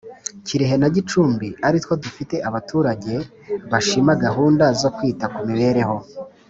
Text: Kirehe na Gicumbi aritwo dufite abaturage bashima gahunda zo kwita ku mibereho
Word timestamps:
Kirehe 0.45 0.75
na 0.81 0.89
Gicumbi 0.95 1.47
aritwo 1.67 1.93
dufite 2.03 2.35
abaturage 2.49 3.13
bashima 3.71 4.11
gahunda 4.25 4.65
zo 4.81 4.89
kwita 4.95 5.25
ku 5.33 5.39
mibereho 5.49 5.95